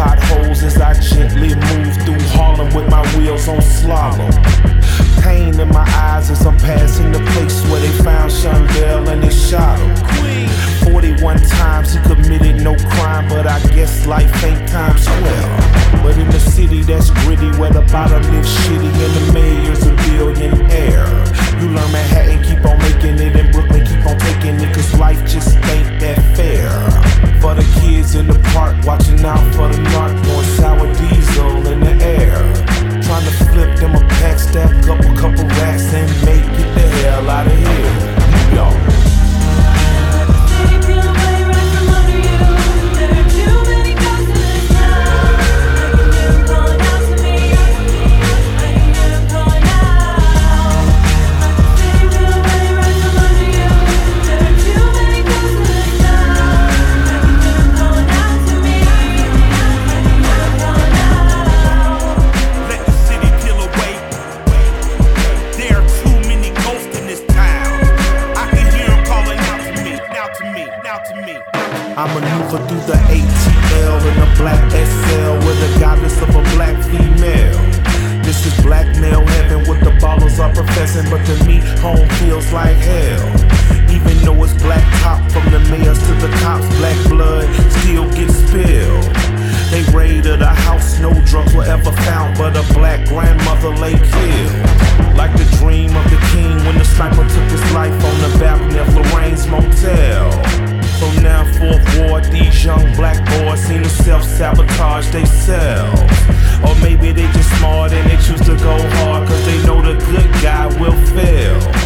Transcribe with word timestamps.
potholes 0.00 0.62
as 0.62 0.78
I 0.80 0.94
gently 0.98 1.54
move 1.54 1.94
through 2.04 2.24
Harlem 2.32 2.72
with 2.74 2.88
my 2.88 3.04
wheels 3.14 3.46
on 3.48 3.58
slalom. 3.58 4.32
Pain 5.22 5.60
in 5.60 5.68
my 5.68 5.86
eyes 6.08 6.30
as 6.30 6.46
I'm 6.46 6.56
passing 6.56 7.12
the 7.12 7.20
place 7.32 7.60
where 7.68 7.80
they 7.80 7.94
found 8.02 8.30
Shondell 8.32 9.08
and 9.12 9.22
they 9.22 9.34
shot 9.48 9.78
him. 9.78 10.10
41 10.92 11.40
times 11.40 11.92
he 11.94 12.00
committed 12.00 12.62
no 12.62 12.74
crime, 12.92 13.28
but 13.28 13.46
I 13.46 13.60
guess 13.74 14.06
life 14.06 14.32
ain't 14.42 14.66
times 14.68 15.04
12. 15.04 16.02
But 16.02 16.16
in 16.16 16.28
the 16.30 16.40
city 16.40 16.82
that's 16.82 17.10
gritty, 17.22 17.50
where 17.58 17.70
the 17.70 17.82
bottom 17.92 18.22
lives 18.32 18.52
shitty 18.62 18.90
and 19.04 19.12
the 19.18 19.32
man 19.34 19.49
I 72.00 72.08
maneuver 72.14 72.66
through 72.66 72.80
the 72.88 72.96
ATL 73.12 74.00
in 74.08 74.16
a 74.24 74.36
black 74.40 74.64
SL 74.72 75.36
with 75.44 75.60
the 75.60 75.78
goddess 75.78 76.16
of 76.22 76.30
a 76.30 76.40
black 76.56 76.82
female. 76.88 77.60
This 78.24 78.46
is 78.46 78.56
black 78.64 78.88
male 78.98 79.20
heaven 79.20 79.68
what 79.68 79.84
the 79.84 79.90
ballers 80.00 80.38
are 80.38 80.48
professing, 80.54 81.04
but 81.10 81.22
to 81.26 81.44
me, 81.44 81.60
home 81.76 82.08
feels 82.16 82.50
like 82.54 82.78
hell. 82.78 83.28
Even 83.92 84.16
though 84.24 84.42
it's 84.44 84.54
black 84.62 84.80
top 85.02 85.20
from 85.30 85.44
the 85.52 85.60
mayors 85.68 85.98
to 86.08 86.14
the 86.24 86.32
cops, 86.40 86.64
black 86.78 86.96
blood 87.10 87.44
still 87.68 88.08
gets 88.16 88.32
spilled. 88.48 89.04
They 89.68 89.84
raided 89.92 90.40
a 90.40 90.54
house, 90.64 90.98
no 91.00 91.12
drugs 91.26 91.52
were 91.52 91.68
ever 91.68 91.92
found, 92.08 92.38
but 92.38 92.56
a 92.56 92.64
black 92.72 93.08
grandmother 93.08 93.76
lay 93.76 94.00
killed. 94.00 94.56
Like 95.20 95.36
the 95.36 95.44
dream 95.60 95.94
of 95.94 96.04
the 96.08 96.16
king 96.32 96.56
when 96.64 96.78
the 96.78 96.84
sniper 96.86 97.28
took 97.28 97.48
his 97.52 97.72
life 97.76 97.92
on 97.92 98.16
the 98.24 98.38
balcony 98.40 98.78
of 98.78 98.88
themselves. 105.50 106.00
Or 106.64 106.74
maybe 106.82 107.12
they 107.12 107.26
just 107.32 107.50
smart 107.58 107.92
and 107.92 108.08
they 108.10 108.16
choose 108.16 108.40
to 108.46 108.56
go 108.56 108.76
hard 108.96 109.28
cause 109.28 109.44
they 109.46 109.62
know 109.66 109.80
the 109.80 109.94
good 110.06 110.30
guy 110.42 110.66
will 110.78 110.96
fail. 111.14 111.79